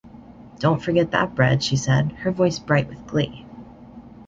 “Don’t 0.57 0.81
forget 0.83 1.11
that 1.11 1.35
bread,” 1.35 1.61
she 1.61 1.75
said, 1.75 2.11
her 2.23 2.31
voice 2.31 2.57
bright 2.57 2.89
with 2.89 3.05
glee. 3.05 3.45